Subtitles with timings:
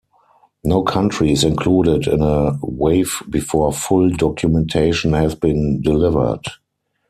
[0.63, 6.41] No country is included in a wave before full documentation has been delivered.